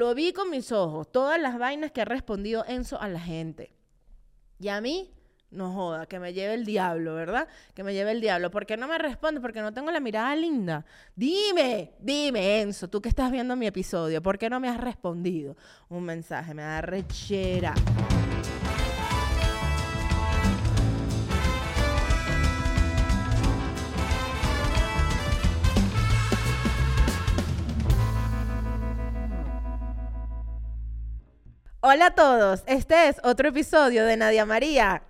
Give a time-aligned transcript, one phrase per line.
[0.00, 3.70] lo vi con mis ojos, todas las vainas que ha respondido Enzo a la gente.
[4.58, 5.12] Y a mí,
[5.50, 7.46] no joda, que me lleve el diablo, ¿verdad?
[7.74, 8.50] Que me lleve el diablo.
[8.50, 9.42] ¿Por qué no me responde?
[9.42, 10.86] Porque no tengo la mirada linda.
[11.14, 15.54] Dime, dime, Enzo, tú que estás viendo mi episodio, ¿por qué no me has respondido?
[15.90, 17.74] Un mensaje, me da rechera.
[31.82, 35.02] Hola a todos, este es otro episodio de Nadia María.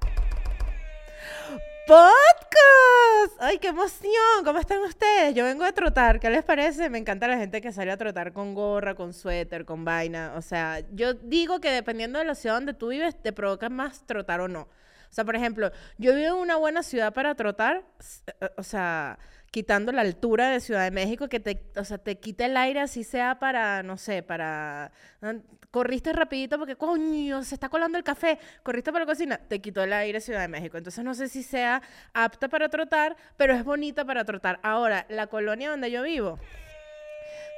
[1.85, 3.41] Podcast.
[3.41, 4.45] ¡Ay, qué emoción!
[4.45, 5.35] ¿Cómo están ustedes?
[5.35, 6.89] Yo vengo a trotar, ¿qué les parece?
[6.89, 10.35] Me encanta la gente que sale a trotar con gorra, con suéter, con vaina.
[10.37, 14.07] O sea, yo digo que dependiendo de la ciudad donde tú vives, te provoca más
[14.07, 14.61] trotar o no.
[14.61, 17.83] O sea, por ejemplo, yo vivo en una buena ciudad para trotar,
[18.29, 19.19] eh, o sea,
[19.51, 22.81] quitando la altura de Ciudad de México, que te, o sea, te quite el aire
[22.81, 24.93] así sea para, no sé, para...
[25.23, 25.35] Ah,
[25.71, 29.83] corriste rapidito porque, coño, se está colando el café, corriste para la cocina, te quitó
[29.83, 30.77] el aire Ciudad de México.
[30.77, 34.59] Entonces no sé si sea apta para trotar, pero es bonita para trotar.
[34.63, 36.39] Ahora, la colonia donde yo vivo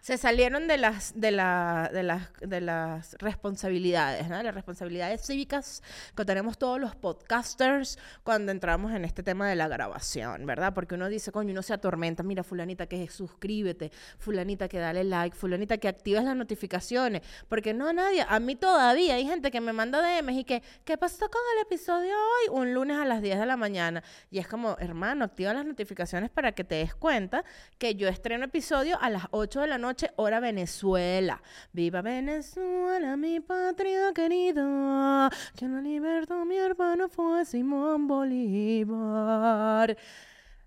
[0.08, 4.42] se salieron de las, de, la, de las, de las responsabilidades, ¿no?
[4.42, 5.82] Las responsabilidades cívicas
[6.16, 10.72] que tenemos todos los podcasters cuando entramos en este tema de la grabación, ¿verdad?
[10.72, 15.36] Porque uno dice, coño, uno se atormenta, mira, fulanita que suscríbete, fulanita que dale like,
[15.36, 19.74] fulanita que actives las notificaciones, porque no, nadie, a mí todavía hay gente que me
[19.74, 22.58] manda DMs y que, ¿qué pasó con el episodio hoy?
[22.58, 24.02] Un lunes a las 10 de la mañana.
[24.30, 27.44] Y es como, hermano, activa las notificaciones para que te des cuenta
[27.76, 31.42] que yo estreno episodio a las 8 de la noche hora Venezuela.
[31.72, 35.30] Viva Venezuela, mi patria querida.
[35.56, 39.96] Que la libertad mi hermano fue Simón Bolívar.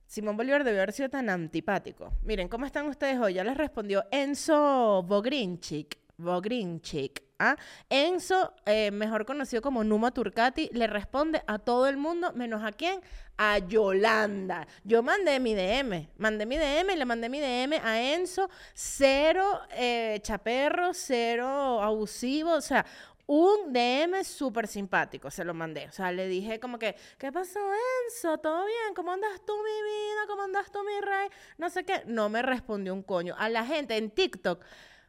[0.06, 2.12] Simón Bolívar debió haber sido tan antipático.
[2.24, 3.36] Miren, ¿cómo están ustedes hoy?
[3.36, 5.98] Ya les respondió Enzo Bogrinchik.
[6.22, 7.24] Bogrinchik.
[7.42, 7.56] ¿ah?
[7.90, 12.72] Enzo, eh, mejor conocido como Numa Turcati, le responde a todo el mundo, menos a
[12.72, 13.02] quién?
[13.38, 14.68] A Yolanda.
[14.84, 20.20] Yo mandé mi DM, mandé mi DM, le mandé mi DM a Enzo, cero eh,
[20.22, 22.86] chaperro, cero abusivo, o sea,
[23.26, 25.88] un DM súper simpático, se lo mandé.
[25.88, 27.60] O sea, le dije como que, ¿qué pasó,
[28.06, 28.38] Enzo?
[28.40, 28.94] ¿Todo bien?
[28.94, 30.28] ¿Cómo andas tú, mi vida?
[30.28, 31.30] ¿Cómo andas tú, mi rey?
[31.58, 32.04] No sé qué.
[32.08, 33.34] No me respondió un coño.
[33.38, 34.62] A la gente en TikTok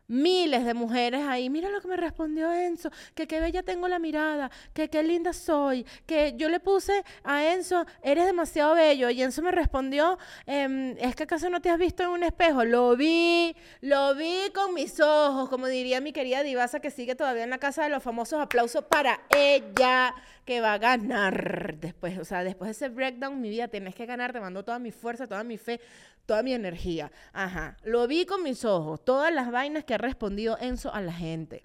[0.08, 3.98] miles de mujeres ahí, mira lo que me respondió Enzo, que qué bella tengo la
[3.98, 9.22] mirada, que qué linda soy, que yo le puse a Enzo, eres demasiado bello, y
[9.22, 12.96] Enzo me respondió, em, es que acaso no te has visto en un espejo, lo
[12.96, 17.50] vi, lo vi con mis ojos, como diría mi querida Divasa que sigue todavía en
[17.50, 20.14] la casa de los famosos, aplausos para ella,
[20.44, 24.06] que va a ganar después, o sea, después de ese breakdown, mi vida, tienes que
[24.06, 25.80] ganar, te mando toda mi fuerza, toda mi fe,
[26.26, 27.10] toda mi energía.
[27.32, 31.12] Ajá, lo vi con mis ojos, todas las vainas que ha respondido Enzo a la
[31.12, 31.64] gente.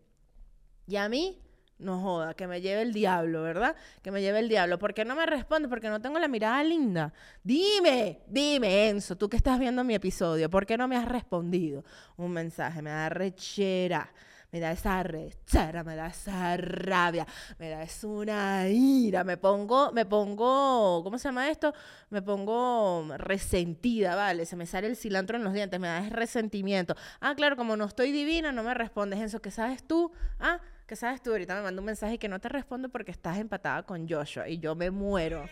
[0.88, 1.40] Y a mí,
[1.80, 3.76] No joda, que me lleve el diablo, ¿verdad?
[4.02, 4.80] Que me lleve el diablo.
[4.80, 5.70] ¿Por qué no me responde?
[5.70, 7.14] Porque no tengo la mirada linda.
[7.44, 11.84] Dime, dime, Enzo, tú que estás viendo mi episodio, ¿por qué no me has respondido
[12.16, 12.82] un mensaje?
[12.82, 14.12] Me da rechera,
[14.52, 17.26] me da esa rechera, me da esa rabia,
[17.60, 21.74] me da es una ira, me pongo, me pongo, ¿cómo se llama esto?
[22.10, 24.46] Me pongo resentida, ¿vale?
[24.46, 26.96] Se me sale el cilantro en los dientes, me da ese resentimiento.
[27.20, 30.12] Ah, claro, como no estoy divina, no me respondes, Enzo, ¿qué sabes tú?
[30.40, 31.32] Ah, ¿Qué sabes tú?
[31.32, 34.58] Ahorita me manda un mensaje que no te respondo porque estás empatada con Joshua y
[34.60, 35.46] yo me muero.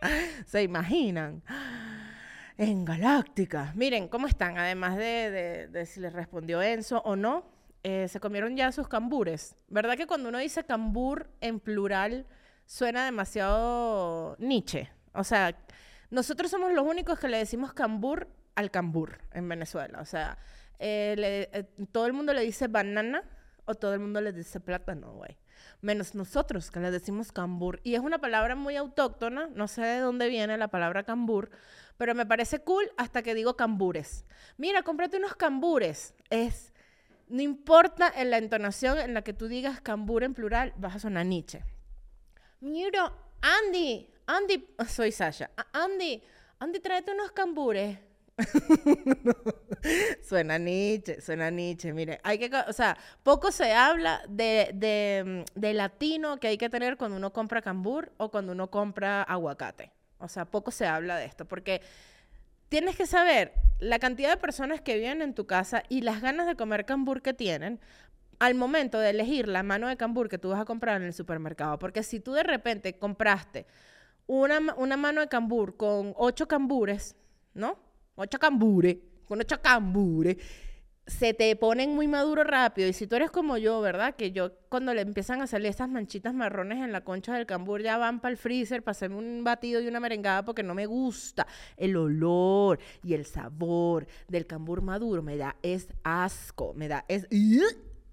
[0.46, 1.42] ¿Se imaginan?
[2.60, 3.72] En Galáctica.
[3.74, 4.58] Miren, ¿cómo están?
[4.58, 7.46] Además de, si les respondió Enzo o no,
[7.82, 9.56] eh, se comieron ya sus cambures.
[9.68, 12.26] ¿Verdad que cuando uno dice cambur en plural
[12.66, 14.90] suena demasiado Nietzsche?
[15.14, 15.56] O sea,
[16.10, 19.98] nosotros somos los únicos que le decimos cambur al cambur en Venezuela.
[19.98, 20.36] O sea,
[20.78, 23.24] eh, eh, todo el mundo le dice banana
[23.64, 25.34] o todo el mundo le dice plátano, güey.
[25.80, 27.80] Menos nosotros que le decimos cambur.
[27.84, 31.50] Y es una palabra muy autóctona, no sé de dónde viene la palabra cambur,
[31.96, 34.24] pero me parece cool hasta que digo cambures.
[34.56, 36.14] Mira, cómprate unos cambures.
[36.30, 36.72] Es,
[37.28, 40.98] no importa en la entonación en la que tú digas cambur en plural, vas a
[40.98, 41.62] sonar Nietzsche.
[42.60, 45.50] Mira, Andy, Andy, soy Sasha.
[45.72, 46.22] Andy,
[46.58, 47.98] Andy, tráete unos cambures.
[50.22, 51.92] suena Nietzsche, suena Nietzsche.
[51.92, 56.70] Mire, hay que, o sea, poco se habla de, de, de, latino que hay que
[56.70, 59.90] tener cuando uno compra cambur o cuando uno compra aguacate.
[60.18, 61.80] O sea, poco se habla de esto, porque
[62.68, 66.46] tienes que saber la cantidad de personas que viven en tu casa y las ganas
[66.46, 67.80] de comer cambur que tienen
[68.38, 71.12] al momento de elegir la mano de cambur que tú vas a comprar en el
[71.12, 71.78] supermercado.
[71.78, 73.66] Porque si tú de repente compraste
[74.26, 77.16] una, una mano de cambur con ocho cambures,
[77.54, 77.78] ¿no?
[78.20, 78.96] Ocho cambures,
[79.26, 80.36] con ocho cambures,
[81.10, 82.88] se te ponen muy maduros rápido.
[82.88, 84.14] Y si tú eres como yo, ¿verdad?
[84.14, 87.82] Que yo cuando le empiezan a salir estas manchitas marrones en la concha del cambur,
[87.82, 90.86] ya van para el freezer para hacerme un batido y una merengada porque no me
[90.86, 91.46] gusta
[91.76, 95.22] el olor y el sabor del cambur maduro.
[95.22, 97.26] Me da es asco, me da es...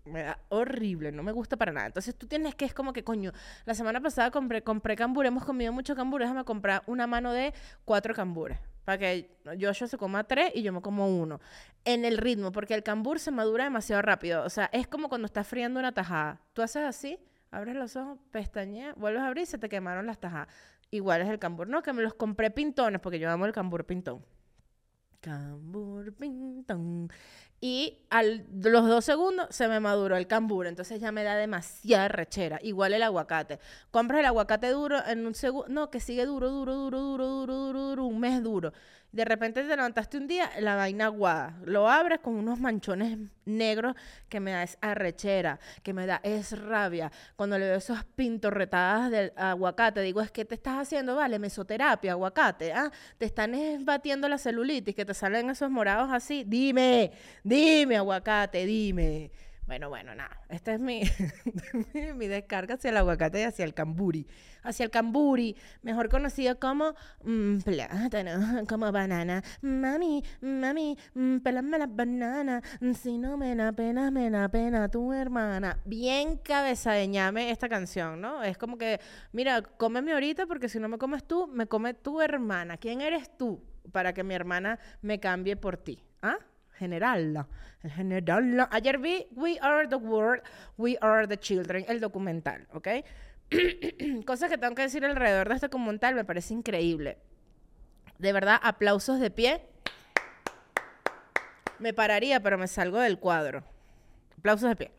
[0.06, 1.88] Me da horrible, no me gusta para nada.
[1.88, 3.34] Entonces tú tienes que, es como que, coño,
[3.66, 7.54] la semana pasada compré, compré cambur, hemos comido mucho cambur, déjame comprar una mano de
[7.84, 11.42] cuatro cambures para que Joshua se coma tres y yo me como uno.
[11.84, 14.46] En el ritmo, porque el cambur se madura demasiado rápido.
[14.46, 16.40] O sea, es como cuando estás friendo una tajada.
[16.54, 17.20] Tú haces así,
[17.52, 20.48] abres los ojos, pestañeas, vuelves a abrir y se te quemaron las tajadas.
[20.90, 21.68] Igual es el cambur.
[21.68, 24.24] No, que me los compré pintones, porque yo amo el cambur pintón.
[27.60, 32.08] Y a los dos segundos se me maduró el cambur, entonces ya me da demasiada
[32.08, 32.60] rechera.
[32.62, 33.60] Igual el aguacate.
[33.90, 37.56] Compras el aguacate duro en un segundo, no, que sigue duro, duro, duro, duro, duro,
[37.58, 38.74] duro, duro, un mes duro.
[39.12, 41.58] De repente te levantaste un día, la vaina aguada.
[41.64, 43.96] Lo abres con unos manchones negros
[44.28, 47.12] que me da es arrechera, que me da es rabia.
[47.36, 52.12] Cuando le veo esas pintorretadas del aguacate, digo, es que te estás haciendo, vale, mesoterapia,
[52.12, 52.92] aguacate, ¿ah?
[53.18, 53.54] Te están
[53.86, 56.44] batiendo la celulitis, que te salen esos morados así.
[56.46, 57.12] Dime,
[57.44, 59.32] dime, aguacate, dime.
[59.68, 60.40] Bueno, bueno, nada.
[60.48, 61.04] Esta es mi,
[62.16, 64.26] mi, descarga hacia el aguacate y hacia el camburi.
[64.64, 66.94] Hacia el camburi, mejor conocido como
[67.24, 69.44] mm, plátano, como banana.
[69.62, 72.62] Mami, mami, mm, pelame la banana.
[72.96, 75.80] Si no me da pena, me da pena tu hermana.
[75.86, 78.44] Bien cabeza esta canción, ¿no?
[78.44, 79.02] Es como que,
[79.34, 82.78] mira, cómeme ahorita porque si no me comes tú, me come tu hermana.
[82.78, 83.62] ¿Quién eres tú
[83.92, 86.04] para que mi hermana me cambie por ti?
[86.22, 86.38] ¿Ah?
[86.78, 87.46] General.
[87.84, 88.68] El general.
[88.72, 90.42] Ayer vi We Are the World,
[90.78, 92.88] We Are the Children, el documental, ¿ok?
[94.26, 97.18] Cosas que tengo que decir alrededor de este documental me parece increíble.
[98.18, 99.62] De verdad, aplausos de pie.
[101.80, 103.64] Me pararía, pero me salgo del cuadro.
[104.38, 104.92] Aplausos de pie.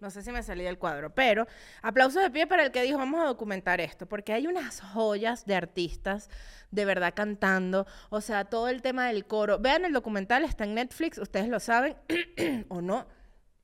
[0.00, 1.46] No sé si me salí del cuadro, pero
[1.80, 5.46] aplausos de pie para el que dijo, vamos a documentar esto, porque hay unas joyas
[5.46, 6.28] de artistas
[6.70, 9.58] de verdad cantando, o sea, todo el tema del coro.
[9.58, 11.96] Vean el documental, está en Netflix, ustedes lo saben
[12.68, 13.06] o no.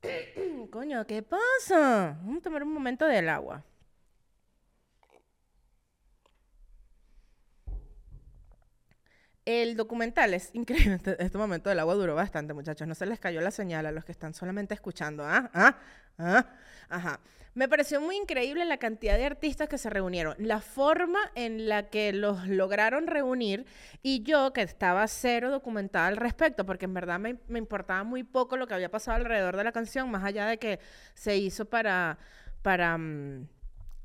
[0.71, 2.17] Coño, ¿qué pasa?
[2.23, 3.63] Vamos a tomar un momento del agua.
[9.45, 10.93] El documental es increíble.
[10.95, 12.87] Este, este, momento del agua duró bastante, muchachos.
[12.87, 15.23] No se les cayó la señal a los que están solamente escuchando.
[15.25, 15.49] ¿Ah?
[15.53, 15.77] ¿Ah?
[16.17, 16.45] ¿Ah?
[16.89, 17.19] Ajá.
[17.55, 21.89] Me pareció muy increíble la cantidad de artistas que se reunieron, la forma en la
[21.89, 23.67] que los lograron reunir
[24.01, 28.57] y yo que estaba cero documentada al respecto, porque en verdad me, importaba muy poco
[28.57, 30.79] lo que había pasado alrededor de la canción, más allá de que
[31.13, 32.17] se hizo para,
[32.63, 33.47] para mm,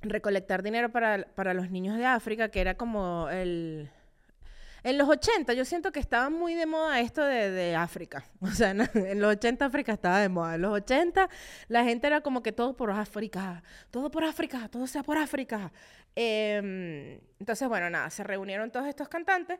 [0.03, 3.91] recolectar dinero para, para los niños de África, que era como el
[4.83, 8.25] En los 80 yo siento que estaba muy de moda esto de, de África.
[8.41, 10.55] O sea, en, los 80 África estaba de moda.
[10.55, 11.29] En los 80
[11.69, 15.73] la gente era como que todo por África, todo por África, todo sea por África.
[16.15, 19.59] Em, entonces, bueno, nada, se reunieron todos estos cantantes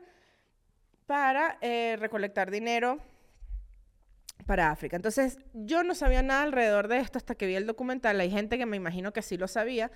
[1.05, 2.99] para eh, recolectar dinero
[4.45, 4.95] para África.
[4.95, 8.19] Entonces, yo no sabía nada alrededor de esto hasta que vi el documental.
[8.19, 9.91] Hay gente que me imagino que sí lo sabía.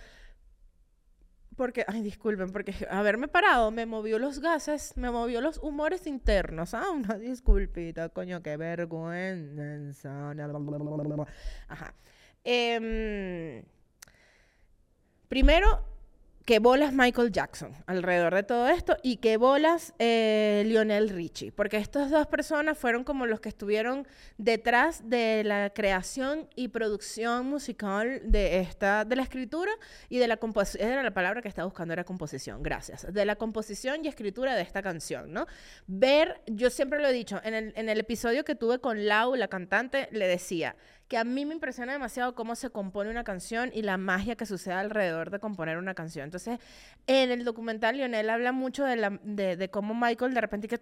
[1.55, 6.74] Porque, ay, disculpen, porque haberme parado me movió los gases, me movió los humores internos.
[6.74, 10.33] Ah, una disculpita, coño, qué vergüenza.
[11.67, 11.93] Ajá.
[12.43, 13.63] Em,
[15.27, 15.92] primero,
[16.45, 21.77] que bolas Michael Jackson alrededor de todo esto y que bolas eh, Lionel Richie, porque
[21.77, 24.05] estas dos personas fueron como los que estuvieron
[24.38, 29.71] detrás de la creación y producción musical de esta, de la escritura
[30.09, 33.38] y de la composición, era la palabra que estaba buscando, era composición, gracias, de la
[33.38, 35.47] composición y escritura de esta canción, ¿no?
[35.88, 39.35] Ver, yo siempre lo he dicho, en el, en el episodio que tuve con Lau,
[39.35, 40.75] la cantante, le decía,
[41.13, 44.48] que a mí me impresiona demasiado cómo se compone una canción y la magia que
[44.48, 46.24] sucede alrededor de componer una canción.
[46.24, 46.60] Entonces,
[47.05, 49.20] en el documental Lionel habla mucho de, la,
[49.70, 50.82] cómo Michael de repente.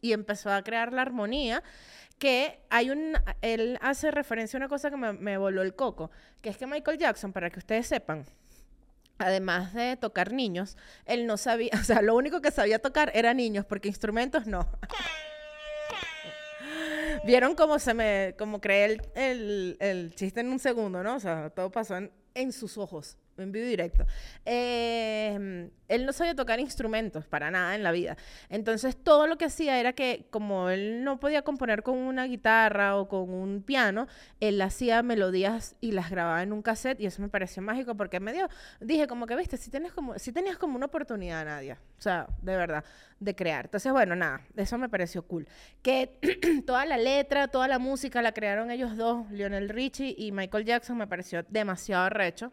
[0.00, 1.62] Y empezó a crear la armonía
[2.18, 6.10] que hay un, él hace referencia a una cosa que me, me voló el coco,
[6.40, 8.24] que es que Michael Jackson, para que ustedes sepan,
[9.18, 13.34] además de tocar niños, él no sabía, o sea, lo único que sabía tocar era
[13.34, 14.66] niños, porque instrumentos no.
[17.26, 21.16] Vieron cómo se me, como creé el, el, el, chiste en un segundo, ¿no?
[21.16, 24.06] O sea, todo pasó en, en sus ojos en vivo directo.
[24.44, 28.16] Eh, él no sabía tocar instrumentos para nada en la vida.
[28.48, 32.96] Entonces todo lo que hacía era que como él no podía componer con una guitarra
[32.96, 34.08] o con un piano,
[34.40, 38.20] él hacía melodías y las grababa en un cassette y eso me pareció mágico porque
[38.20, 38.48] me dio,
[38.80, 42.26] dije como que, viste, si, tienes como, si tenías como una oportunidad, Nadia, o sea,
[42.42, 42.84] de verdad,
[43.20, 43.66] de crear.
[43.66, 45.46] Entonces, bueno, nada, eso me pareció cool.
[45.82, 46.18] Que
[46.66, 50.96] toda la letra, toda la música la crearon ellos dos, Lionel Richie y Michael Jackson,
[50.96, 52.52] me pareció demasiado recho.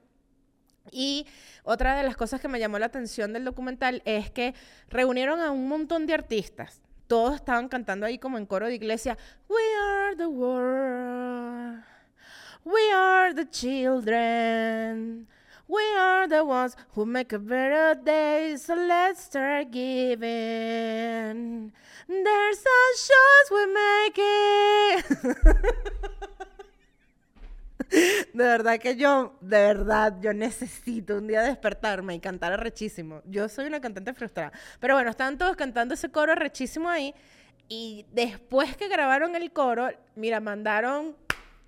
[0.92, 1.26] Y
[1.64, 4.54] otra de las cosas que me llamó la atención del documental es que
[4.90, 6.82] reunieron a un montón de artistas.
[7.08, 11.84] Todos estaban cantando ahí como en coro de iglesia, We are the world,
[12.64, 15.28] we are the children,
[15.68, 20.22] we are the ones who make a better day, so let's start giving.
[22.08, 24.20] There's a shows we make
[28.34, 33.22] De verdad que yo, de verdad, yo necesito un día despertarme y cantar arrechísimo.
[33.26, 34.52] Yo soy una cantante frustrada.
[34.80, 37.14] Pero bueno, estaban todos cantando ese coro arrechísimo ahí.
[37.70, 41.16] Y después que grabaron el coro, mira, mandaron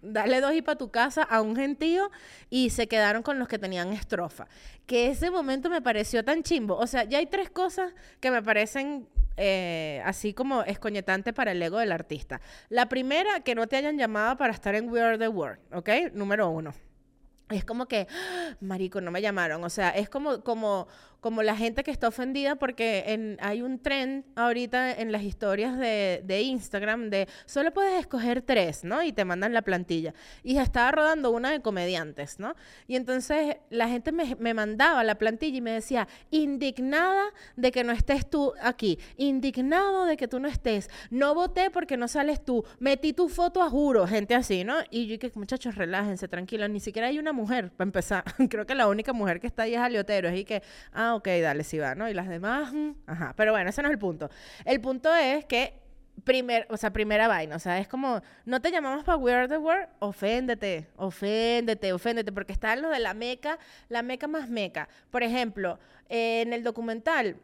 [0.05, 2.11] dale dos y para tu casa a un gentío
[2.49, 4.47] y se quedaron con los que tenían estrofa.
[4.85, 6.77] Que ese momento me pareció tan chimbo.
[6.77, 11.61] O sea, ya hay tres cosas que me parecen eh, así como escoñetante para el
[11.61, 12.41] ego del artista.
[12.69, 15.89] La primera, que no te hayan llamado para estar en We Are the World, ¿ok?
[16.13, 16.73] Número uno.
[17.49, 18.55] Es como que, ¡Ah!
[18.59, 19.63] marico, no me llamaron.
[19.63, 20.87] O sea, es como, como,
[21.25, 25.75] como la gente que está ofendida porque en, hay un trend ahorita en las historias
[25.75, 29.01] de, de, Instagram de solo puedes escoger tres, ¿no?
[29.01, 30.13] Y te mandan la plantilla.
[30.43, 32.53] Y estaba rodando una de comediantes, ¿no?
[32.85, 37.23] Y entonces la gente me, me mandaba la plantilla y me decía, indignada
[37.55, 41.97] de que no estés tú aquí, indignado de que tú no estés, no voté porque
[41.97, 44.75] no sales tú, metí tu foto a juro, gente así, ¿no?
[44.91, 48.23] Y yo que muchachos, relájense, tranquilos, ni siquiera hay una mujer, para empezar.
[48.51, 50.61] Creo que la única mujer que está ahí es Aliotero, y que,
[50.93, 52.09] ah, ok, dale, sí va, ¿no?
[52.09, 53.33] Y las demás, mm, ajá.
[53.35, 54.29] Pero bueno, ese no es el punto.
[54.65, 55.85] El punto es que
[56.23, 59.47] primer, o sea, primera vaina, o sea, es como, no te llamamos para We Are
[59.47, 64.87] the World, oféndete, oféndete, oféndete, porque está lo de la meca, la meca más meca.
[65.11, 65.79] Por ejemplo,
[66.09, 67.37] eh, en el documental,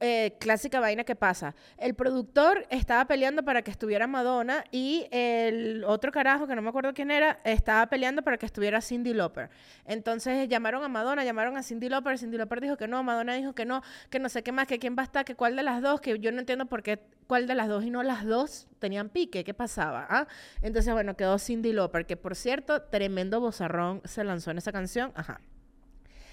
[0.00, 1.54] eh, clásica vaina que pasa.
[1.76, 6.68] El productor estaba peleando para que estuviera Madonna y el otro carajo, que no me
[6.68, 9.50] acuerdo quién era, estaba peleando para que estuviera Cindy Lauper.
[9.84, 13.54] Entonces llamaron a Madonna, llamaron a Cindy Lauper, Cindy Lauper dijo que no, Madonna dijo
[13.54, 15.62] que no, que no sé qué más, que quién va a estar, que cuál de
[15.62, 18.24] las dos, que yo no entiendo por qué cuál de las dos y no las
[18.24, 20.06] dos tenían pique, ¿qué pasaba?
[20.08, 20.26] ¿Ah?
[20.62, 25.12] Entonces, bueno, quedó Cindy Lauper, que por cierto, tremendo bozarrón se lanzó en esa canción,
[25.14, 25.40] ajá.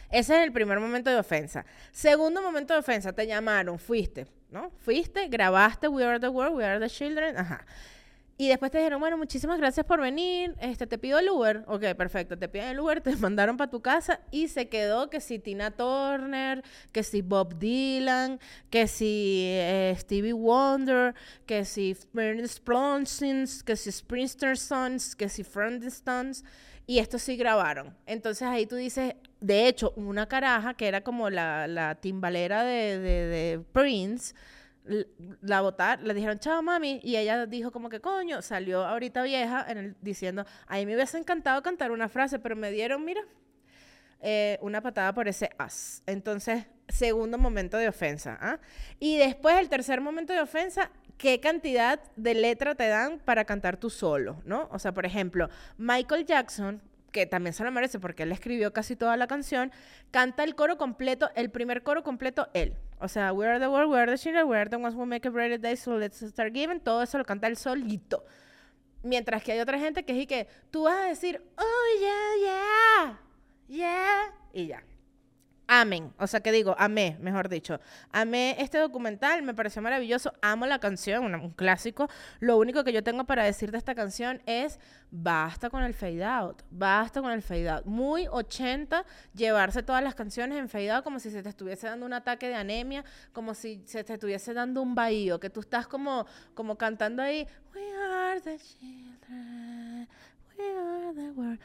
[0.10, 1.66] Ese es el primer momento de ofensa.
[1.92, 4.72] Segundo momento de ofensa, te llamaron, fuiste, ¿no?
[4.80, 7.66] Fuiste, grabaste We Are the World, We Are the Children, ajá.
[8.38, 11.64] Y después te dijeron, bueno, muchísimas gracias por venir, este, te pido el Uber.
[11.68, 15.22] Ok, perfecto, te piden el Uber, te mandaron para tu casa y se quedó que
[15.22, 23.46] si Tina Turner, que si Bob Dylan, que si eh, Stevie Wonder, que si Springsteen,
[23.66, 26.44] que si Springsteen que si Stones
[26.88, 27.96] y esto sí grabaron.
[28.06, 33.62] Entonces ahí tú dices, de hecho, una caraja que era como la, timbalera de, de,
[33.72, 34.36] Prince,
[35.42, 39.66] la votar, le dijeron, chao mami, y ella dijo como que coño, salió ahorita vieja
[40.02, 43.22] diciendo, a mí me hubiese encantado cantar una frase, pero me dieron, mira,
[44.22, 46.04] eh, una patada por ese as.
[46.06, 48.38] Entonces, segundo momento de ofensa.
[48.42, 48.60] ¿ah?
[49.00, 53.78] Y después, el tercer momento de ofensa, ¿qué cantidad de letra te dan para cantar
[53.78, 54.42] tú solo?
[54.46, 54.68] ¿no?
[54.72, 56.82] O sea, por ejemplo, Michael Jackson,
[57.12, 59.72] que también se lo merece porque él escribió casi toda la canción,
[60.12, 62.76] canta el coro completo, el primer coro completo él.
[63.00, 65.06] O sea, We are the world, we are the children, we are the ones who
[65.06, 66.80] make a brighter day, so let's start giving.
[66.80, 68.26] Todo eso lo canta él solito.
[69.04, 73.20] Mientras que hay otra gente que es que tú vas a decir, oh, yeah, yeah,
[73.68, 74.84] yeah, y ya.
[75.68, 76.14] Amén.
[76.20, 77.80] O sea, que digo, amé, mejor dicho.
[78.12, 80.32] Amé este documental, me pareció maravilloso.
[80.42, 82.08] Amo la canción, un, clásico.
[82.40, 84.80] Lo único que yo tengo para decir de esta canción es
[85.10, 86.62] basta con el fade out.
[86.70, 87.86] Basta con el fade out.
[87.86, 89.04] Muy 80
[89.34, 92.48] llevarse todas las canciones en fade out como si se te estuviese dando un ataque
[92.48, 93.04] de anemia,
[93.34, 97.48] como si se te estuviese dando un bahío, que tú estás como, como cantando ahí.
[97.74, 100.08] We are the children.
[100.58, 101.60] We are the world.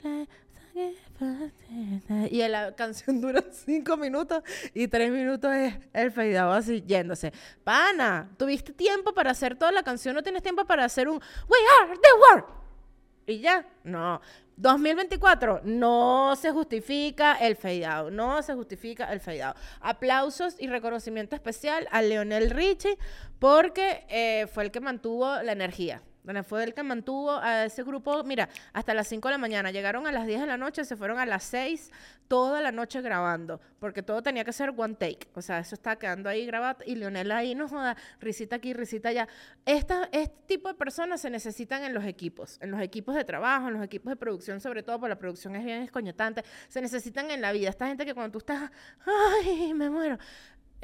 [0.00, 0.28] play.
[2.30, 4.42] Y la canción dura cinco minutos
[4.74, 7.32] y tres minutos es el feidado así yéndose.
[7.62, 11.16] Pana, tuviste tiempo para hacer toda la canción, no tienes tiempo para hacer un
[11.48, 12.44] We are the world.
[13.26, 14.20] Y ya, no.
[14.56, 21.88] 2024 no se justifica el fade no se justifica el fade Aplausos y reconocimiento especial
[21.90, 22.96] a Leonel Richie
[23.40, 26.02] porque eh, fue el que mantuvo la energía.
[26.44, 29.70] Fue el que mantuvo a ese grupo, mira, hasta las 5 de la mañana.
[29.70, 31.90] Llegaron a las 10 de la noche, se fueron a las 6,
[32.28, 35.28] toda la noche grabando, porque todo tenía que ser one take.
[35.34, 39.10] O sea, eso está quedando ahí grabado y Leonel ahí, no joda, risita aquí, risita
[39.10, 39.28] allá.
[39.66, 43.68] Esta, este tipo de personas se necesitan en los equipos, en los equipos de trabajo,
[43.68, 46.42] en los equipos de producción, sobre todo, porque la producción es bien escoñotante.
[46.68, 47.68] Se necesitan en la vida.
[47.68, 48.70] Esta gente que cuando tú estás,
[49.44, 50.18] ay, me muero,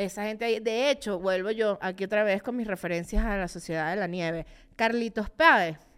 [0.04, 3.48] esa gente ahí, de hecho, vuelvo yo aquí otra vez con mis referencias a la
[3.48, 4.46] Sociedad de la Nieve.
[4.76, 5.89] Carlitos Páez.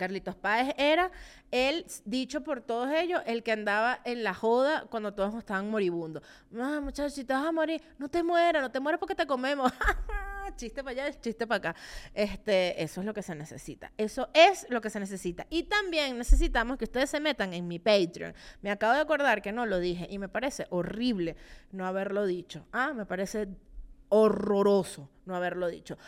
[0.00, 1.10] Carlitos Páez era
[1.50, 6.22] el, dicho por todos ellos, el que andaba en la joda cuando todos estaban moribundos.
[6.58, 9.26] Ah, muchachos, si te vas a morir, no te mueras, no te mueras porque te
[9.26, 9.70] comemos.
[10.56, 11.80] chiste para allá, chiste para acá.
[12.14, 13.92] Este, eso es lo que se necesita.
[13.98, 15.46] Eso es lo que se necesita.
[15.50, 18.34] Y también necesitamos que ustedes se metan en mi Patreon.
[18.62, 21.36] Me acabo de acordar que no lo dije y me parece horrible
[21.72, 22.66] no haberlo dicho.
[22.72, 23.48] Ah, me parece
[24.08, 25.98] horroroso no haberlo dicho.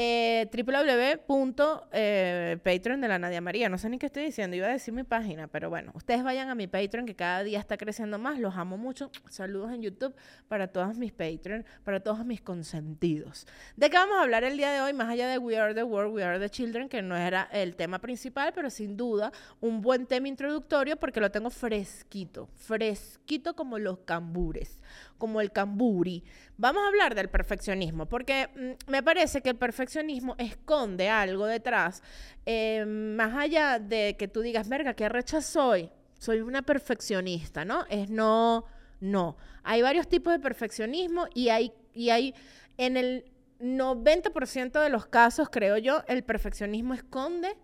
[0.00, 3.68] Eh, www.patreon eh, de la Nadia María.
[3.68, 6.50] No sé ni qué estoy diciendo, iba a decir mi página, pero bueno, ustedes vayan
[6.50, 8.38] a mi Patreon que cada día está creciendo más.
[8.38, 9.10] Los amo mucho.
[9.28, 10.14] Saludos en YouTube
[10.46, 13.48] para todos mis Patreon, para todos mis consentidos.
[13.74, 14.92] ¿De qué vamos a hablar el día de hoy?
[14.92, 17.74] Más allá de We Are the World, We Are the Children, que no era el
[17.74, 23.80] tema principal, pero sin duda un buen tema introductorio porque lo tengo fresquito, fresquito como
[23.80, 24.78] los cambures,
[25.18, 26.24] como el camburi.
[26.56, 32.02] Vamos a hablar del perfeccionismo porque mm, me parece que el perfeccionismo esconde algo detrás,
[32.46, 35.90] eh, más allá de que tú digas, verga, ¿qué recha soy?
[36.18, 37.84] Soy una perfeccionista, ¿no?
[37.90, 38.64] Es no,
[39.00, 39.36] no.
[39.62, 42.34] Hay varios tipos de perfeccionismo y hay, y hay
[42.76, 43.24] en el
[43.60, 47.56] 90% de los casos, creo yo, el perfeccionismo esconde...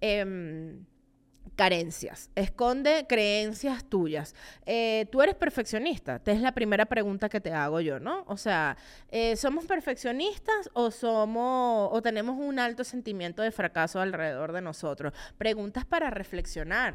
[0.00, 0.84] Em,
[1.56, 4.34] carencias, esconde creencias tuyas.
[4.66, 8.24] Eh, tú eres perfeccionista, esta es la primera pregunta que te hago yo, ¿no?
[8.28, 8.76] O sea,
[9.10, 15.14] eh, ¿somos perfeccionistas o somos o tenemos un alto sentimiento de fracaso alrededor de nosotros?
[15.38, 16.94] Preguntas para reflexionar.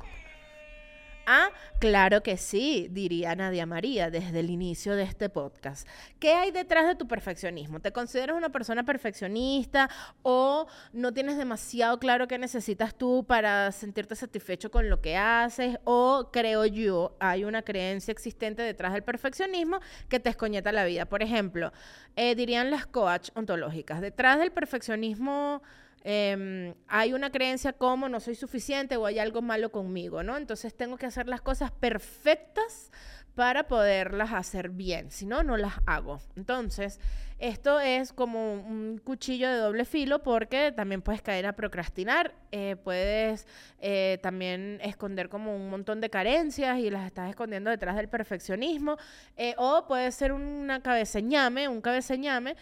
[1.26, 5.88] Ah, claro que sí, diría Nadia María desde el inicio de este podcast.
[6.20, 7.80] ¿Qué hay detrás de tu perfeccionismo?
[7.80, 9.90] ¿Te consideras una persona perfeccionista
[10.24, 15.78] o no tienes demasiado claro qué necesitas tú para sentirte satisfecho con lo que haces?
[15.84, 19.80] O creo yo, hay una creencia existente detrás del perfeccionismo
[20.10, 21.06] que te escoñeta la vida.
[21.06, 21.72] Por ejemplo,
[22.16, 25.62] eh, dirían las coach ontológicas, detrás del perfeccionismo
[26.04, 30.38] Em, hay una creencia como no soy suficiente o hay algo malo conmigo, ¿no?
[30.38, 32.92] Entonces tengo que hacer las cosas perfectas
[33.36, 36.20] para poderlas hacer bien, si no, no las hago.
[36.36, 37.00] Entonces,
[37.40, 42.76] esto es como un cuchillo de doble filo porque también puedes caer a procrastinar, eh,
[42.84, 43.48] puedes
[43.80, 48.98] eh, también esconder como un montón de carencias y las estás escondiendo detrás del perfeccionismo,
[49.38, 52.56] eh, o puede ser una cabeceñame, un cabeceñame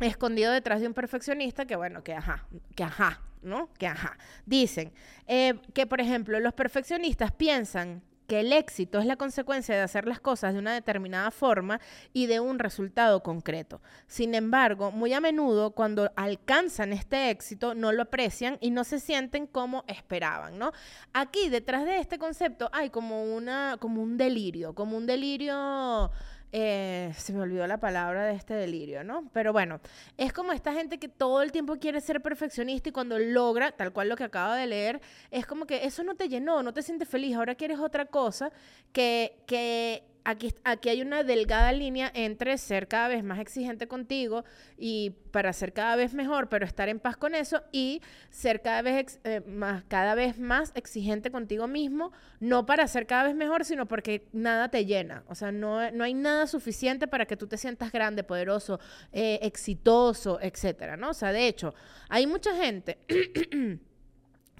[0.00, 3.70] escondido detrás de un perfeccionista que, bueno, que ajá, que ajá, ¿no?
[3.78, 4.16] Que ajá.
[4.44, 4.92] Dicen
[5.26, 10.06] eh, que, por ejemplo, los perfeccionistas piensan que el éxito es la consecuencia de hacer
[10.06, 11.80] las cosas de una determinada forma
[12.12, 13.80] y de un resultado concreto.
[14.06, 19.00] Sin embargo, muy a menudo cuando alcanzan este éxito no lo aprecian y no se
[19.00, 20.72] sienten como esperaban, ¿no?
[21.12, 26.10] Aquí detrás de este concepto hay como una como un delirio, como un delirio
[26.52, 29.28] eh, se me olvidó la palabra de este delirio, ¿no?
[29.32, 29.80] Pero bueno,
[30.16, 33.92] es como esta gente que todo el tiempo quiere ser perfeccionista y cuando logra, tal
[33.92, 36.82] cual lo que acabo de leer, es como que eso no te llenó, no te
[36.82, 38.50] sientes feliz, ahora quieres otra cosa
[38.92, 44.44] que, que aquí, hay una delgada línea entre ser cada vez más exigente contigo
[44.76, 48.82] y para ser cada vez mejor, pero estar en paz con eso, y ser cada
[48.82, 53.64] vez, eh, más, cada vez más exigente contigo mismo, no para ser cada vez mejor,
[53.64, 55.24] sino porque nada te llena.
[55.28, 58.80] O sea, no, no hay nada suficiente para que tú te sientas grande, poderoso,
[59.12, 61.10] eh, exitoso, etcétera, ¿no?
[61.10, 61.74] O sea, de hecho,
[62.08, 62.98] hay mucha gente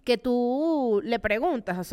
[0.06, 1.92] que tú le preguntas,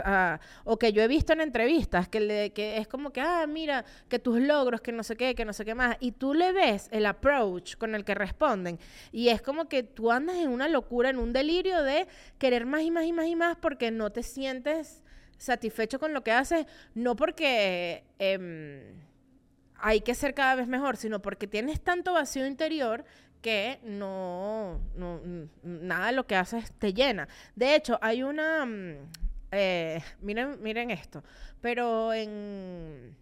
[0.66, 3.86] o, que yo he visto en entrevistas, que, le, que es como que, ah, mira,
[4.08, 6.52] que tus logros, que no sé qué, que no sé qué más, y tú le
[6.52, 8.78] ves el approach con el que responden,
[9.12, 12.06] y es como que tú andas en una locura, en un delirio de
[12.38, 15.04] querer más y más y más y más porque no te sientes
[15.40, 18.04] satisfecho con lo que haces, no porque...
[18.20, 19.02] Em,
[19.86, 23.04] hay que ser cada vez mejor, sino porque tienes tanto vacío interior
[23.44, 24.80] que no,
[25.64, 27.28] nada de lo que haces te llena.
[27.56, 28.96] De hecho, hay una, mm,
[29.52, 31.24] eh, miren, miren esto,
[31.62, 33.16] pero en,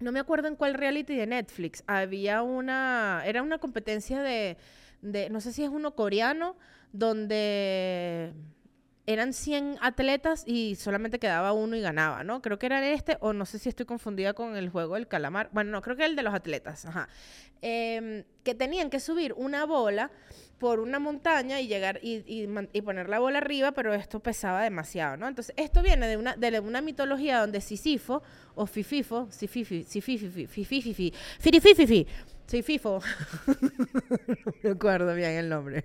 [0.00, 4.58] no me acuerdo en cuál reality de Netflix, había una, era una competencia de,
[5.00, 6.56] de no sé si es uno coreano,
[6.92, 8.32] donde
[9.06, 12.40] eran 100 atletas y solamente quedaba uno y ganaba, ¿no?
[12.40, 15.50] Creo que era este, o no sé si estoy confundida con el juego del calamar.
[15.52, 17.08] Bueno, no, creo que el de los atletas, ajá.
[17.60, 20.10] Em, que tenían que subir una bola
[20.58, 25.16] por una montaña y llegar y, y, poner la bola arriba, pero esto pesaba demasiado,
[25.16, 25.28] ¿no?
[25.28, 28.22] Entonces, esto viene de una, de una mitología donde Sisifo,
[28.54, 30.46] o Fififo, Sififi, Sififi,
[32.46, 33.00] Sí, FIFO.
[33.46, 35.84] no me acuerdo bien el nombre.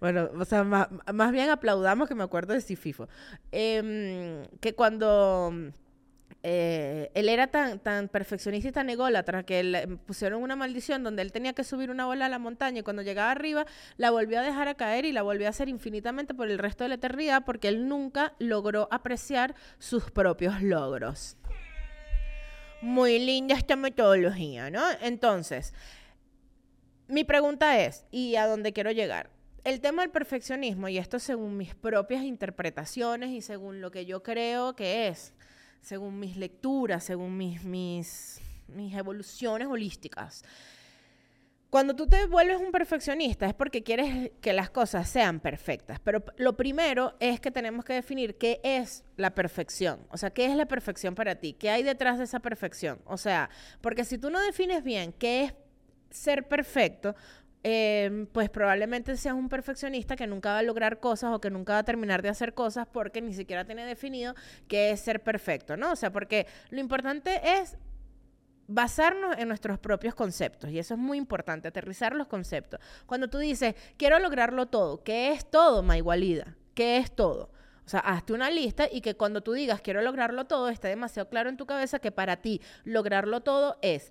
[0.00, 3.08] Bueno, o sea, más, bien aplaudamos que me acuerdo de Sififo.
[3.50, 5.72] Eh, que cuando
[6.48, 11.22] eh, él era tan, tan perfeccionista y tan ególatra que le pusieron una maldición donde
[11.22, 13.66] él tenía que subir una bola a la montaña y cuando llegaba arriba
[13.96, 16.84] la volvió a dejar a caer y la volvió a hacer infinitamente por el resto
[16.84, 21.36] de la eternidad porque él nunca logró apreciar sus propios logros.
[22.82, 24.82] Muy linda esta metodología, ¿no?
[25.00, 25.72] Entonces,
[27.08, 29.30] mi pregunta es, ¿y a dónde quiero llegar?
[29.64, 34.22] El tema del perfeccionismo, y esto según mis propias interpretaciones y según lo que yo
[34.22, 35.32] creo que es,
[35.80, 40.44] según mis lecturas, según mis, mis, mis evoluciones holísticas,
[41.70, 46.24] cuando tú te vuelves un perfeccionista es porque quieres que las cosas sean perfectas, pero
[46.36, 50.56] lo primero es que tenemos que definir qué es la perfección, o sea, qué es
[50.56, 53.50] la perfección para ti, qué hay detrás de esa perfección, o sea,
[53.80, 55.54] porque si tú no defines bien qué es
[56.10, 57.16] ser perfecto,
[57.64, 61.72] em, pues probablemente seas un perfeccionista que nunca va a lograr cosas o que nunca
[61.72, 64.34] va a terminar de hacer cosas porque ni siquiera tiene definido
[64.68, 65.90] qué es ser perfecto, ¿no?
[65.92, 67.76] O sea, porque lo importante es
[68.68, 72.80] basarnos en nuestros propios conceptos y eso es muy importante, aterrizar los conceptos.
[73.06, 76.56] Cuando tú dices, quiero lograrlo todo, ¿qué es todo, Maigualida?
[76.74, 77.50] ¿Qué es todo?
[77.84, 81.28] O sea, hazte una lista y que cuando tú digas quiero lograrlo todo, esté demasiado
[81.28, 84.10] claro en tu cabeza que para ti lograrlo todo es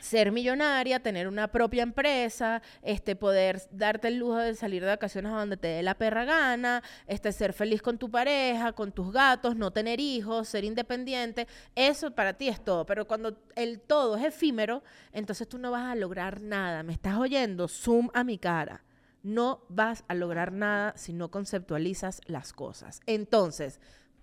[0.00, 5.32] ser millonaria, tener una propia empresa, este, poder darte el lujo de salir de vacaciones
[5.32, 9.12] a donde te dé la perra gana, este, ser feliz con tu pareja, con tus
[9.12, 12.86] gatos, no tener hijos, ser independiente, eso para ti es todo.
[12.86, 14.82] Pero cuando el todo es efímero,
[15.12, 16.82] entonces tú no vas a lograr nada.
[16.82, 17.68] ¿Me estás oyendo?
[17.68, 18.84] Zoom a mi cara.
[19.22, 23.00] No vas a lograr nada si no conceptualizas las cosas.
[23.06, 23.78] Entonces,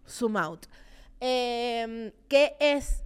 [0.08, 0.66] zoom out.
[1.20, 3.04] Em, ¿Qué es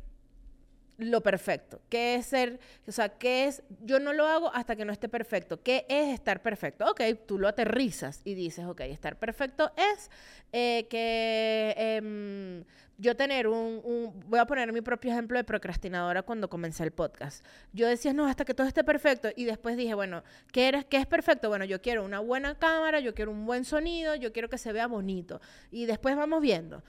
[1.01, 1.81] lo perfecto.
[1.89, 5.09] ¿Qué es ser, o sea, qué es, yo no lo hago hasta que no esté
[5.09, 5.61] perfecto?
[5.61, 6.85] ¿Qué es estar perfecto?
[6.89, 10.09] Ok, tú lo aterrizas y dices, ok, estar perfecto es
[10.51, 12.63] eh, que em,
[12.97, 17.43] yo tener un, voy a poner mi propio ejemplo de procrastinadora cuando comencé el podcast.
[17.73, 19.29] Yo decía, no, hasta que todo esté perfecto.
[19.35, 21.49] Y después dije, bueno, ¿qué, eres, ¿qué es perfecto?
[21.49, 24.71] Bueno, yo quiero una buena cámara, yo quiero un buen sonido, yo quiero que se
[24.71, 25.41] vea bonito.
[25.71, 26.83] Y después vamos viendo.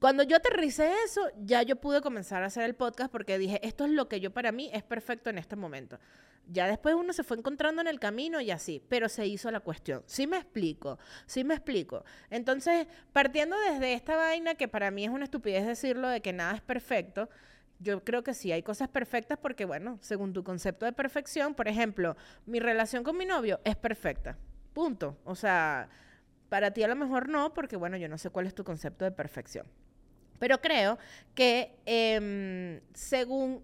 [0.00, 3.84] Cuando yo aterricé eso, ya yo pude comenzar a hacer el podcast porque dije, esto
[3.86, 5.98] es lo que yo para mí es perfecto en este momento.
[6.46, 9.60] Ya después uno se fue encontrando en el camino y así, pero se hizo la
[9.60, 10.02] cuestión.
[10.06, 12.04] Sí me explico, sí me explico.
[12.28, 16.54] Entonces, partiendo desde esta vaina que para mí es una estupidez decirlo de que nada
[16.54, 17.30] es perfecto,
[17.80, 21.68] Yo creo que sí, hay cosas perfectas porque, bueno, según tu concepto de perfección, por
[21.68, 24.38] ejemplo, mi relación con mi novio es perfecta.
[24.72, 25.18] Punto.
[25.24, 25.88] O sea,
[26.48, 29.04] para ti a lo mejor no, porque, bueno, yo no sé cuál es tu concepto
[29.04, 29.66] de perfección.
[30.38, 30.98] Pero creo
[31.34, 33.62] que em, según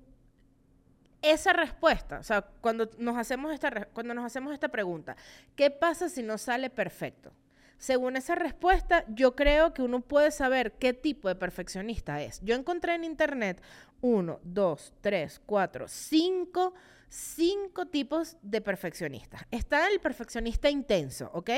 [1.22, 5.16] esa respuesta, o sea, cuando nos hacemos esta, cuando nos hacemos esta pregunta,
[5.56, 7.32] ¿qué pasa si no sale perfecto?
[7.76, 12.40] Según esa respuesta, yo creo que uno puede saber qué tipo de perfeccionista es.
[12.42, 13.62] Yo encontré en internet
[14.02, 16.74] uno, dos, tres, cuatro, cinco
[17.10, 19.42] cinco tipos de perfeccionistas.
[19.50, 21.50] Está el perfeccionista intenso, ¿ok?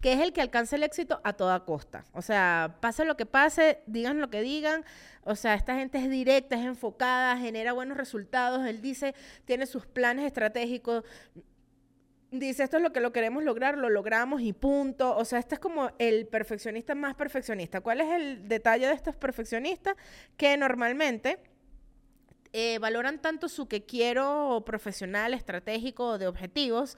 [0.00, 2.04] Que es el que alcanza el éxito a toda costa.
[2.12, 4.84] O sea, pase lo que pase, digan lo que digan.
[5.22, 8.66] O sea, esta gente es directa, es enfocada, genera buenos resultados.
[8.66, 9.14] Él dice,
[9.44, 11.04] tiene sus planes estratégicos.
[12.30, 15.16] Dice, esto es lo que lo queremos lograr, lo logramos y punto.
[15.16, 17.82] O sea, este es como el perfeccionista más perfeccionista.
[17.82, 19.94] ¿Cuál es el detalle de estos perfeccionistas?
[20.36, 21.38] Que normalmente
[22.56, 26.96] eh, valoran tanto su que quiero profesional, estratégico, de objetivos,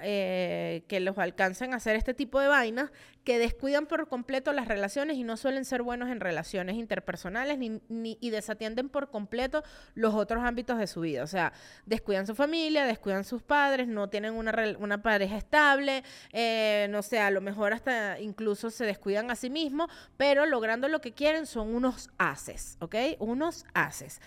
[0.00, 2.90] eh, que los alcancen a hacer este tipo de vainas,
[3.24, 8.16] que descuidan por completo las relaciones y no suelen ser buenos en relaciones interpersonales ni,
[8.20, 9.62] y desatienden por completo
[9.94, 11.22] los otros ámbitos de su vida.
[11.24, 11.52] O sea,
[11.84, 17.18] descuidan su familia, descuidan sus padres, no tienen una, una pareja estable, eh, no sé,
[17.18, 21.46] a lo mejor hasta incluso se descuidan a sí mismos, pero logrando lo que quieren
[21.46, 22.94] son unos haces, ¿ok?
[23.18, 24.20] Unos haces.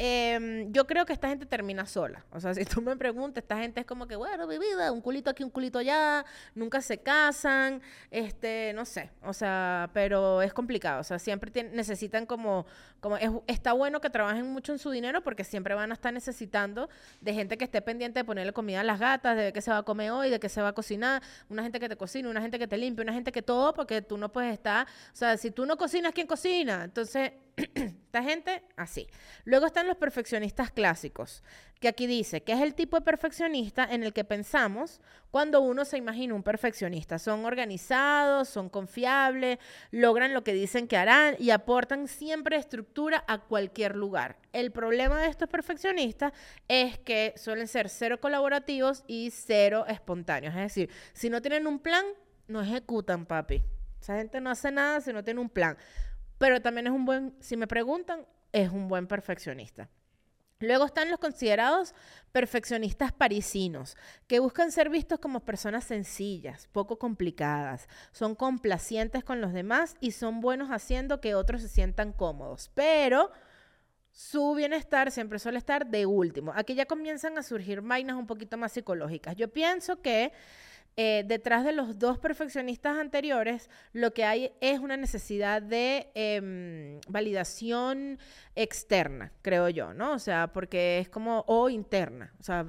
[0.00, 2.24] Em, yo creo que esta gente termina sola.
[2.30, 5.00] O sea, si tú me preguntas, esta gente es como que, bueno, mi vida, un
[5.00, 9.10] culito aquí, un culito allá, nunca se casan, este, no sé.
[9.22, 11.00] O sea, pero es complicado.
[11.00, 12.66] O sea, siempre necesitan como,
[13.00, 16.88] como está bueno que trabajen mucho en su dinero porque siempre van a estar necesitando
[17.20, 19.78] de gente que esté pendiente de ponerle comida a las gatas, de qué se va
[19.78, 22.40] a comer hoy, de qué se va a cocinar, una gente que te cocine, una
[22.40, 25.36] gente que te limpie, una gente que todo, porque tú no puedes estar, o sea,
[25.36, 26.84] si tú no cocinas, ¿quién cocina?
[26.84, 27.32] Entonces
[27.74, 29.06] esta gente, así.
[29.44, 31.42] Luego están los perfeccionistas clásicos,
[31.80, 35.84] que aquí dice que es el tipo de perfeccionista en el que pensamos cuando uno
[35.84, 37.18] se imagina un perfeccionista.
[37.18, 39.58] Son organizados, son confiables,
[39.90, 44.36] logran lo que dicen que harán y aportan siempre estructura a cualquier lugar.
[44.52, 46.32] El problema de estos perfeccionistas
[46.68, 50.54] es que suelen ser cero colaborativos y cero espontáneos.
[50.54, 52.04] Es decir, si no tienen un plan,
[52.46, 53.62] no ejecutan, papi.
[54.00, 55.76] Esa gente no hace nada si no tiene un plan
[56.38, 59.88] pero también es un buen, si me preguntan, es un buen perfeccionista.
[60.60, 61.94] Luego están los considerados
[62.32, 63.96] perfeccionistas parisinos,
[64.26, 70.10] que buscan ser vistos como personas sencillas, poco complicadas, son complacientes con los demás y
[70.10, 73.30] son buenos haciendo que otros se sientan cómodos, pero
[74.10, 76.52] su bienestar siempre suele estar de último.
[76.56, 79.36] Aquí ya comienzan a surgir vainas un poquito más psicológicas.
[79.36, 80.32] Yo pienso que
[81.00, 87.00] eh, detrás de los dos perfeccionistas anteriores, lo que hay es una necesidad de em,
[87.06, 88.18] validación
[88.56, 90.14] externa, creo yo, ¿no?
[90.14, 92.66] O sea, porque es como, o interna, o sea,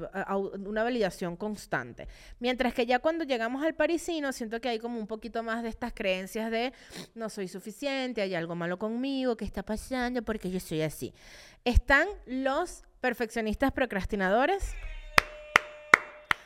[0.64, 2.08] una validación constante.
[2.38, 5.70] Mientras que ya cuando llegamos al parisino, siento que hay como un poquito más de
[5.70, 6.72] estas creencias de
[7.16, 10.22] no soy suficiente, hay algo malo conmigo, ¿qué está pasando?
[10.22, 11.16] Porque yo soy así.
[11.66, 14.76] Están los perfeccionistas procrastinadores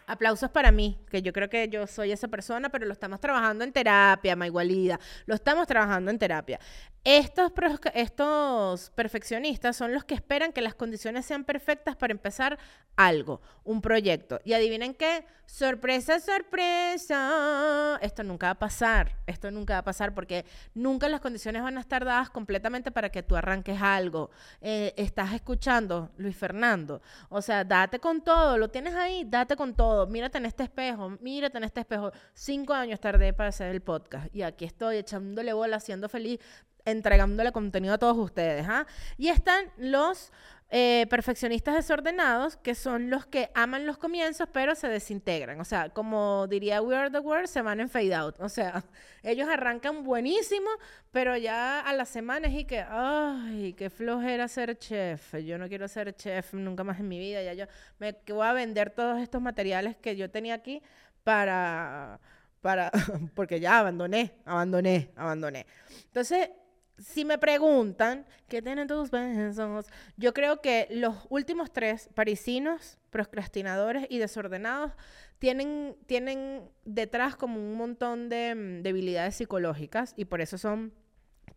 [0.08, 3.63] Aplausos para mí, que yo creo que yo soy esa persona, pero lo estamos trabajando
[3.63, 5.00] en terapia, Maigualida.
[5.26, 6.60] Lo estamos trabajando en terapia.
[7.06, 7.52] Estos,
[7.94, 12.58] estos perfeccionistas son los que esperan que las condiciones sean perfectas para empezar
[12.96, 14.39] algo, un proyecto.
[14.46, 18.00] Y adivinen qué, sorpresa, sorpresa.
[18.02, 21.78] Esto nunca va a pasar, esto nunca va a pasar porque nunca las condiciones van
[21.78, 24.32] a estar dadas completamente para que tú arranques algo.
[24.62, 27.02] Eh, estás escuchando, Luis Fernando.
[27.30, 29.92] O sea, date con todo, lo tienes ahí, date con todo.
[30.08, 32.12] Mírate en este espejo, mírate en este espejo.
[32.34, 36.39] Cinco años tardé para hacer el podcast y aquí estoy echándole bola, siendo feliz
[36.86, 38.65] entregándole contenido a todos ustedes.
[38.67, 38.86] ¿ah?
[39.17, 40.32] Y están los
[40.69, 45.60] eh, perfeccionistas desordenados, que son los que aman los comienzos, pero se desintegran.
[45.62, 48.36] O sea, como diría We Are the World, se van en fade out.
[48.39, 48.84] O sea,
[49.23, 50.69] ellos arrancan buenísimo,
[51.12, 55.36] pero ya a las semanas y que, ay, qué flojera ser chef.
[55.36, 57.43] Yo no quiero ser chef nunca más en mi vida.
[57.43, 57.65] Ya yo
[57.99, 60.82] me voy a vender todos estos materiales que yo tenía aquí
[61.23, 62.19] para
[62.63, 62.89] para
[63.36, 65.67] porque ya abandoné, abandoné, abandoné.
[66.06, 66.49] Entonces,
[66.97, 69.88] si me preguntan, ¿qué tienen tus besos?
[70.17, 74.91] Yo creo que los últimos tres, parisinos, procrastinadores y desordenados,
[75.39, 80.93] tienen, tienen detrás como un montón de mm, debilidades psicológicas y por eso son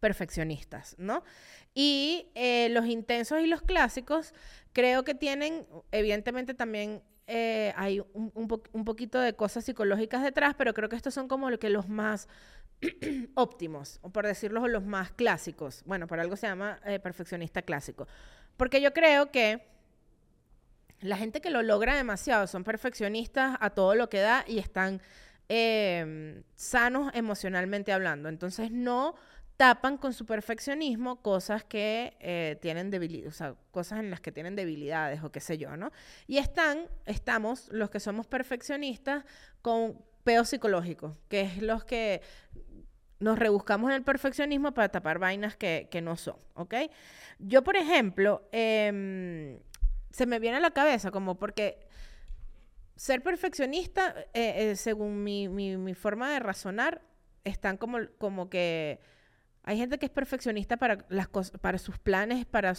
[0.01, 1.23] perfeccionistas, ¿no?
[1.75, 4.35] Y eh, los intensos y los clásicos
[4.73, 10.75] creo que tienen, evidentemente también eh, hay un, un, poquito de cosas psicológicas detrás, pero
[10.75, 12.29] creo que estos son como lo que los más
[13.35, 15.83] óptimos, o por decirlo los más clásicos.
[15.87, 18.07] Bueno, por algo se llama eh, perfeccionista clásico.
[18.57, 19.67] Porque yo creo que
[21.01, 25.01] la gente que lo logra demasiado son perfeccionistas a todo lo que da y están
[25.49, 28.29] em, sanos emocionalmente hablando.
[28.29, 29.15] Entonces no
[29.57, 34.55] tapan con su perfeccionismo cosas que eh, tienen debilidades, o cosas en las que tienen
[34.55, 35.93] debilidades o qué sé yo, ¿no?
[36.27, 39.25] Y están, estamos, los que somos perfeccionistas,
[39.63, 42.21] con peos psicológicos, que es los que
[43.21, 46.75] nos rebuscamos en el perfeccionismo para tapar vainas que, no son, ¿ok?
[47.39, 49.61] Yo, por ejemplo, em,
[50.11, 51.79] se me viene a la cabeza como porque
[52.97, 57.03] ser perfeccionista, eh, eh, según mi, mi, forma de razonar,
[57.45, 58.99] están como, como que
[59.67, 61.29] hay gente que es perfeccionista para, las
[61.61, 62.73] para sus planes, para,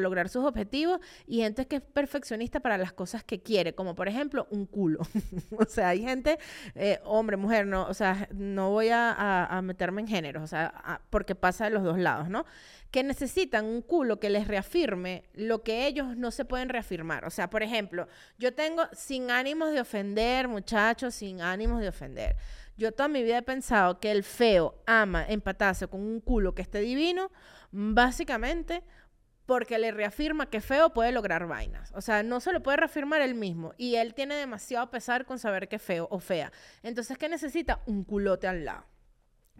[0.00, 4.08] lograr sus objetivos, y gente que es perfeccionista para las cosas que quiere, como por
[4.08, 4.98] ejemplo un culo.
[5.56, 6.40] o sea, hay gente,
[6.74, 11.36] eh, hombre, mujer, no, o sea, no voy a, meterme en género, o sea, porque
[11.36, 12.44] pasa de los dos lados, ¿no?
[12.90, 17.24] Que necesitan un culo que les reafirme lo que ellos no se pueden reafirmar.
[17.24, 22.34] O sea, por ejemplo, yo tengo sin ánimos de ofender, muchachos, sin ánimos de ofender.
[22.80, 26.62] Yo toda mi vida he pensado que el feo ama empatarse con un culo que
[26.62, 27.30] esté divino,
[27.72, 28.82] básicamente
[29.44, 31.92] porque le reafirma que feo puede lograr vainas.
[31.94, 33.74] O sea, no se lo puede reafirmar él mismo.
[33.76, 36.52] Y él tiene demasiado pesar con saber que feo o fea.
[36.82, 37.82] Entonces, ¿qué necesita?
[37.84, 38.86] Un culote al lado.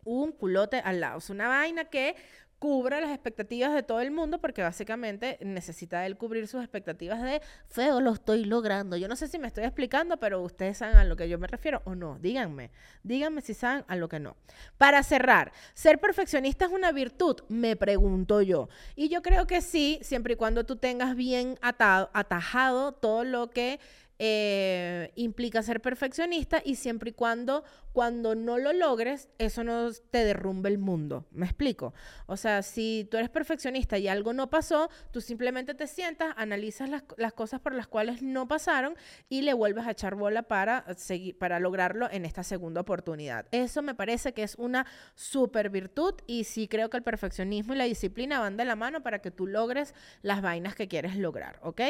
[0.02, 1.18] Un culote al lado.
[1.18, 2.16] Es una vaina que
[2.60, 7.40] cubra las expectativas de todo el mundo porque básicamente necesita él cubrir sus expectativas de
[7.66, 8.98] feo lo estoy logrando.
[8.98, 11.46] Yo no sé si me estoy explicando, pero ustedes saben a lo que yo me
[11.46, 12.18] refiero o no.
[12.20, 12.70] Díganme,
[13.02, 14.36] díganme si saben a lo que no.
[14.76, 17.36] Para cerrar, ¿ser perfeccionista es una virtud?
[17.48, 18.68] Me pregunto yo.
[18.94, 23.48] Y yo creo que sí, siempre y cuando tú tengas bien atado, atajado todo lo
[23.48, 23.80] que
[24.22, 30.24] eh, implica ser perfeccionista y siempre y cuando cuando no lo logres, eso no te
[30.24, 31.26] derrumbe el mundo.
[31.30, 31.92] ¿Me explico?
[32.26, 36.88] O sea, si tú eres perfeccionista y algo no pasó, tú simplemente te sientas, analizas
[36.88, 38.94] las, cosas por las cuales no pasaron
[39.28, 43.46] y le vuelves a echar bola para, seguir, para lograrlo en esta segunda oportunidad.
[43.50, 47.78] Eso me parece que es una super virtud y sí creo que el perfeccionismo y
[47.78, 51.58] la disciplina van de la mano para que tú logres las vainas que quieres lograr,
[51.62, 51.80] ¿ok?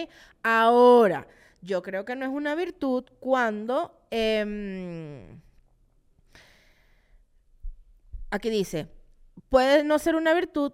[0.42, 1.26] Ahora,
[1.62, 4.06] yo creo que no es una virtud cuando...
[4.10, 5.40] Em,
[8.30, 8.88] aquí dice,
[9.48, 10.72] puede no ser una virtud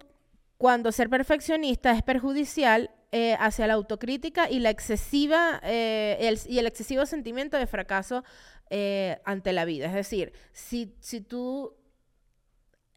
[0.57, 6.67] cuando ser perfeccionista es perjudicial eh, hacia la autocrítica y la excesiva eh, y el
[6.67, 8.23] excesivo sentimiento de fracaso
[8.69, 9.85] eh, ante la vida.
[9.85, 11.76] Es decir, si, si tú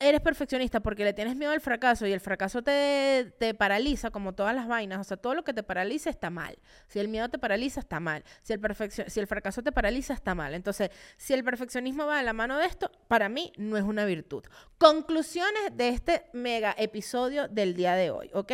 [0.00, 4.34] eres perfeccionista porque le tienes miedo al fracaso y el fracaso te, te, paraliza, como
[4.34, 6.58] todas las vainas, o sea, todo lo que te paraliza está mal.
[6.88, 8.24] Si el miedo te paraliza, está mal.
[8.42, 8.60] Si el,
[9.08, 10.54] si el fracaso te paraliza, está mal.
[10.54, 14.06] Entonces, si el perfeccionismo va de la mano de esto, para mí no es una
[14.06, 14.42] virtud.
[14.78, 18.52] Conclusiones de este mega episodio del día de hoy, ¿ok?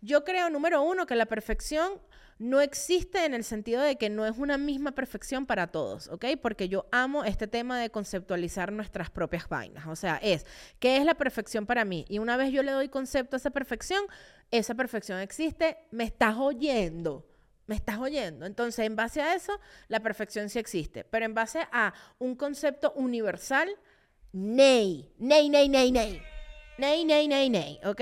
[0.00, 2.00] Yo creo, número uno, que la perfección
[2.38, 6.26] no existe en el sentido de que no es una misma perfección para todos, ¿ok?
[6.42, 9.86] Porque yo amo este tema de conceptualizar nuestras propias vainas.
[9.86, 10.46] O sea, es,
[10.78, 12.04] ¿qué es la perfección para mí?
[12.08, 14.04] Y una vez yo le doy concepto a esa perfección,
[14.50, 17.26] esa perfección existe, me estás oyendo.
[17.66, 18.44] ¿Me estás oyendo?
[18.44, 21.04] Entonces, en base a eso, la perfección sí existe.
[21.04, 23.70] Pero en base a un concepto universal,
[24.32, 26.22] ney, ney, ney, ney, ney.
[26.76, 28.00] Ney, ney, ney, ney, ¿ok?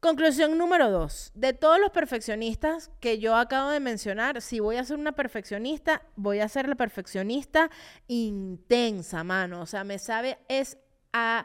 [0.00, 1.30] Conclusión número dos.
[1.34, 6.00] De todos los perfeccionistas que yo acabo de mencionar, si voy a ser una perfeccionista,
[6.16, 7.70] voy a ser la perfeccionista
[8.08, 9.60] intensa, mano.
[9.60, 10.78] O sea, me sabe, es
[11.12, 11.44] a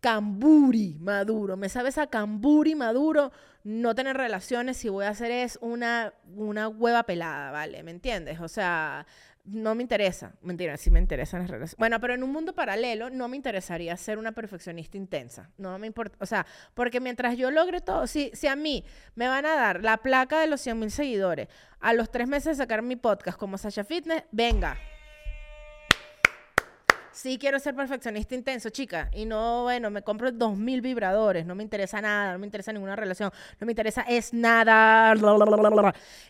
[0.00, 1.56] camburi maduro.
[1.56, 4.76] Me sabes a camburi maduro no tener relaciones.
[4.76, 7.82] Si voy a hacer es una, una hueva pelada, ¿vale?
[7.82, 8.40] ¿Me entiendes?
[8.40, 9.06] O sea,
[9.44, 10.32] no me interesa.
[10.40, 11.76] Mentira, sí me interesan las relaciones.
[11.76, 15.50] Bueno, pero en un mundo paralelo no me interesaría ser una perfeccionista intensa.
[15.58, 16.16] No me importa.
[16.20, 19.82] O sea, porque mientras yo logre todo, si, si a mí me van a dar
[19.82, 21.48] la placa de los 100 mil seguidores
[21.80, 24.78] a los tres meses de sacar mi podcast como Sasha Fitness, venga.
[27.12, 29.08] Sí quiero ser perfeccionista intenso, chica.
[29.12, 31.46] Y no, bueno, me compro dos mil vibradores.
[31.46, 33.30] No me interesa nada, no me interesa ninguna relación.
[33.60, 35.14] No me interesa es nada.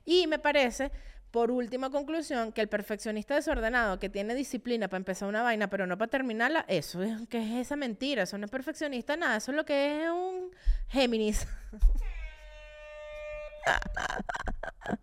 [0.04, 0.92] Y me parece
[1.34, 5.84] por última conclusión, que el perfeccionista desordenado que tiene disciplina para empezar una vaina, pero
[5.84, 9.50] no para terminarla, eso es que es esa mentira, eso no es perfeccionista, nada, eso
[9.50, 10.52] es lo que es un
[10.86, 11.44] Géminis.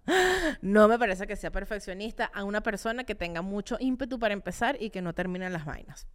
[0.62, 4.82] no me parece que sea perfeccionista a una persona que tenga mucho ímpetu para empezar
[4.82, 6.08] y que no termine las vainas.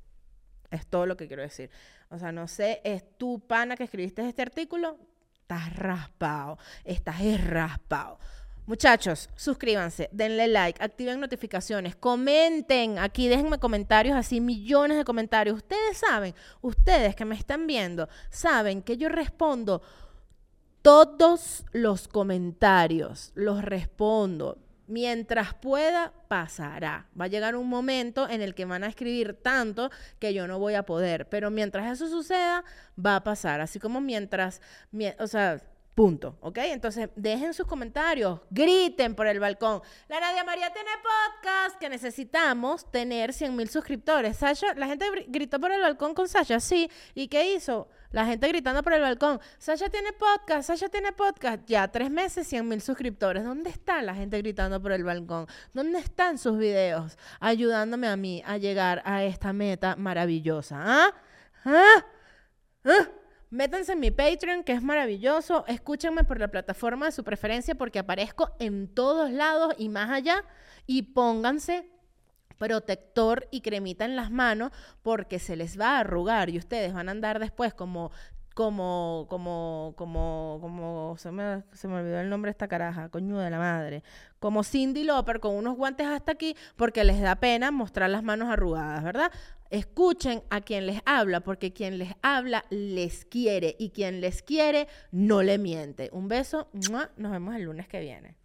[0.71, 1.71] Es todo lo que quiero decir.
[2.09, 4.99] O sea, no sé, es tu pana que escribiste este artículo,
[5.43, 8.19] estás raspado, estás raspado.
[8.67, 15.57] Muchachos, suscríbanse, denle like, activen notificaciones, comenten aquí, déjenme comentarios así, millones de comentarios.
[15.57, 19.83] Ustedes saben, ustedes que me están viendo, saben que yo respondo
[20.83, 24.59] todos los comentarios los respondo.
[24.89, 27.09] Mientras pueda, pasará.
[27.21, 29.91] Va a llegar un momento en el que van a escribir tanto
[30.21, 31.29] que yo no voy a poder.
[31.29, 32.63] Pero mientras eso suceda,
[33.05, 33.61] va a pasar.
[33.61, 34.61] Así como mientras,
[35.19, 35.61] o sea,
[35.97, 36.59] Punto, ¿ok?
[36.59, 39.81] Entonces, dejen sus comentarios, griten por el balcón.
[40.09, 44.37] La Nadia María tiene podcast que necesitamos tener 100 mil suscriptores.
[44.37, 46.91] Sasha, la gente gritó por el balcón con Sasha, sí.
[47.15, 47.89] ¿Y qué hizo?
[48.11, 49.41] La gente gritando por el balcón.
[49.57, 51.65] Sasha tiene podcast, Sasha tiene podcast.
[51.67, 53.43] Ya, tres meses, 100 mil suscriptores.
[53.43, 55.47] ¿Dónde está la gente gritando por el balcón?
[55.73, 60.77] ¿Dónde están sus videos ayudándome a mí a llegar a esta meta maravillosa?
[60.79, 61.15] ¿Ah?
[61.65, 62.05] ¿Ah?
[62.85, 63.09] ¿Ah?
[63.51, 65.65] Métanse en mi Patreon, que es maravilloso.
[65.69, 70.45] Escúchenme por la plataforma de su preferencia porque aparezco en todos lados y más allá.
[70.87, 71.89] Y pónganse
[72.59, 74.73] protector y cremita en las manos
[75.03, 78.11] porque se les va a arrugar y ustedes van a andar después como
[78.57, 83.37] como, como, como, como, se me, se me olvidó el nombre de esta caraja, coño
[83.37, 84.03] de la madre,
[84.39, 88.49] como Cindy Lauper con unos guantes hasta aquí porque les da pena mostrar las manos
[88.49, 89.31] arrugadas, ¿verdad?
[89.69, 94.89] Escuchen a quien les habla, porque quien les habla les quiere y quien les quiere
[95.11, 96.09] no le miente.
[96.13, 98.39] Un beso, nos vemos el lunes que viene.